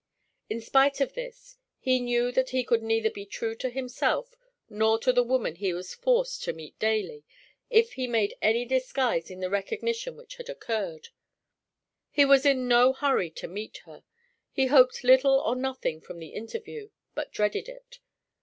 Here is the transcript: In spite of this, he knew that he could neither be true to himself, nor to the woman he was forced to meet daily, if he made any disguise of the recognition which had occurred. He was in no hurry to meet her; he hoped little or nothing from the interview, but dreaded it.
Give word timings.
In 0.49 0.61
spite 0.61 0.99
of 0.99 1.13
this, 1.13 1.57
he 1.77 1.99
knew 1.99 2.31
that 2.31 2.49
he 2.49 2.63
could 2.63 2.81
neither 2.81 3.11
be 3.11 3.23
true 3.23 3.53
to 3.57 3.69
himself, 3.69 4.33
nor 4.67 4.97
to 4.97 5.13
the 5.13 5.21
woman 5.21 5.57
he 5.57 5.75
was 5.75 5.93
forced 5.93 6.41
to 6.41 6.53
meet 6.53 6.79
daily, 6.79 7.23
if 7.69 7.93
he 7.93 8.07
made 8.07 8.33
any 8.41 8.65
disguise 8.65 9.29
of 9.29 9.39
the 9.39 9.47
recognition 9.47 10.17
which 10.17 10.37
had 10.37 10.49
occurred. 10.49 11.09
He 12.09 12.25
was 12.25 12.47
in 12.47 12.67
no 12.67 12.93
hurry 12.93 13.29
to 13.29 13.47
meet 13.47 13.77
her; 13.85 14.03
he 14.51 14.65
hoped 14.65 15.03
little 15.03 15.39
or 15.39 15.55
nothing 15.55 16.01
from 16.01 16.17
the 16.17 16.29
interview, 16.29 16.89
but 17.13 17.31
dreaded 17.31 17.69
it. 17.69 17.99